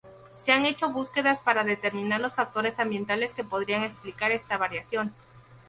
Se 0.43 0.51
han 0.51 0.65
hecho 0.65 0.91
búsquedas 0.91 1.37
para 1.41 1.63
determinar 1.63 2.19
los 2.19 2.33
factores 2.33 2.79
ambientales 2.79 3.33
que 3.33 3.43
podrían 3.43 3.83
explicar 3.83 4.31
esta 4.31 4.57
variación. 4.57 5.13